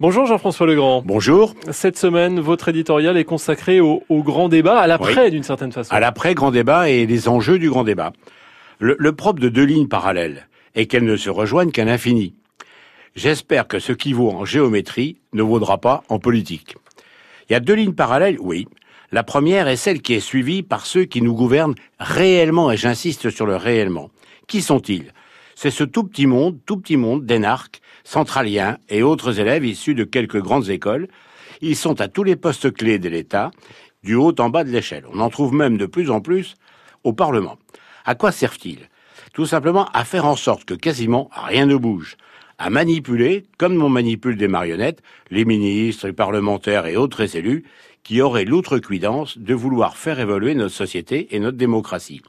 [0.00, 1.02] Bonjour Jean-François Legrand.
[1.04, 1.54] Bonjour.
[1.72, 5.92] Cette semaine, votre éditorial est consacré au, grand débat, à l'après d'une certaine façon.
[5.92, 8.12] À l'après grand débat et les enjeux du grand débat.
[8.78, 12.34] Le, le propre de deux lignes parallèles est qu'elles ne se rejoignent qu'à l'infini.
[13.16, 16.76] J'espère que ce qui vaut en géométrie ne vaudra pas en politique.
[17.50, 18.68] Il y a deux lignes parallèles, oui.
[19.10, 23.30] La première est celle qui est suivie par ceux qui nous gouvernent réellement, et j'insiste
[23.30, 24.10] sur le réellement.
[24.46, 25.12] Qui sont-ils?
[25.60, 30.04] C'est ce tout petit monde, tout petit monde d'énarques, centraliens et autres élèves issus de
[30.04, 31.08] quelques grandes écoles.
[31.60, 33.50] Ils sont à tous les postes clés de l'État,
[34.04, 35.04] du haut en bas de l'échelle.
[35.12, 36.54] On en trouve même de plus en plus
[37.02, 37.58] au Parlement.
[38.04, 38.88] À quoi servent-ils?
[39.32, 42.16] Tout simplement à faire en sorte que quasiment rien ne bouge,
[42.58, 45.02] à manipuler, comme on manipule des marionnettes,
[45.32, 47.64] les ministres, les parlementaires et autres élus
[48.04, 52.22] qui auraient l'outrecuidance de vouloir faire évoluer notre société et notre démocratie.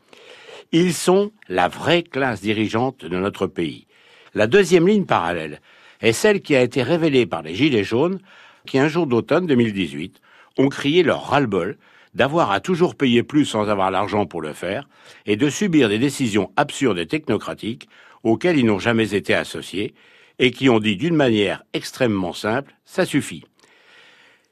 [0.72, 3.88] Ils sont la vraie classe dirigeante de notre pays.
[4.36, 5.62] La deuxième ligne parallèle
[6.00, 8.20] est celle qui a été révélée par les Gilets jaunes
[8.68, 10.22] qui, un jour d'automne 2018,
[10.60, 11.80] ont crié leur ras-le-bol
[12.13, 14.88] d'avoir à toujours payer plus sans avoir l'argent pour le faire
[15.26, 17.90] et de subir des décisions absurdes et technocratiques
[18.21, 19.96] auxquelles ils n'ont jamais été associés
[20.38, 23.43] et qui ont dit d'une manière extrêmement simple, ça suffit.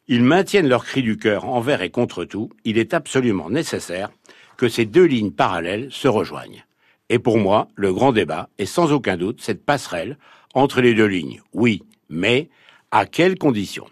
[0.08, 4.10] Ils maintiennent leur cri du cœur envers et contre tout, il est absolument nécessaire
[4.58, 6.66] que ces deux lignes parallèles se rejoignent.
[7.10, 10.18] Et pour moi, le grand débat est sans aucun doute cette passerelle
[10.54, 11.42] entre les deux lignes.
[11.54, 12.50] Oui, mais
[12.92, 13.88] à quelles conditions?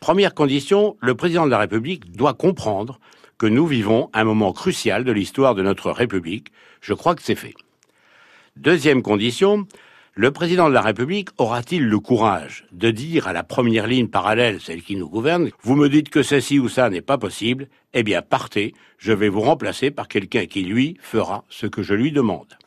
[0.00, 2.98] Première condition, le président de la République doit comprendre
[3.36, 6.52] que nous vivons un moment crucial de l'histoire de notre République.
[6.80, 7.54] Je crois que c'est fait.
[8.56, 9.66] Deuxième condition,
[10.20, 14.60] le président de la République aura-t-il le courage de dire à la première ligne parallèle,
[14.60, 18.02] celle qui nous gouverne, vous me dites que ceci ou ça n'est pas possible, eh
[18.02, 22.12] bien partez, je vais vous remplacer par quelqu'un qui, lui, fera ce que je lui
[22.12, 22.58] demande.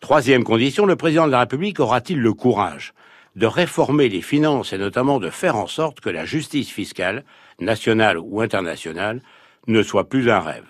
[0.00, 2.92] Troisième condition, le président de la République aura-t-il le courage
[3.34, 7.24] de réformer les finances et notamment de faire en sorte que la justice fiscale,
[7.60, 9.22] nationale ou internationale,
[9.68, 10.68] ne soit plus un rêve?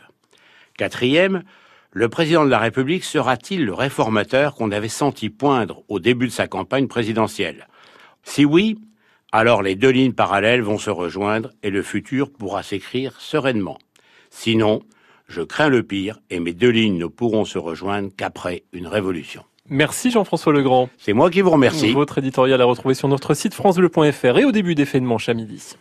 [0.78, 1.42] Quatrième,
[1.95, 6.33] le président de la République sera-t-il le réformateur qu'on avait senti poindre au début de
[6.33, 7.69] sa campagne présidentielle?
[8.23, 8.79] Si oui,
[9.30, 13.77] alors les deux lignes parallèles vont se rejoindre et le futur pourra s'écrire sereinement.
[14.31, 14.81] Sinon,
[15.29, 19.45] je crains le pire et mes deux lignes ne pourront se rejoindre qu'après une révolution.
[19.69, 20.89] Merci Jean-François Legrand.
[20.97, 21.92] C'est moi qui vous remercie.
[21.92, 25.29] Votre éditorial à retrouver sur notre site francebleu.fr et au début des faits de manche
[25.29, 25.77] à midi.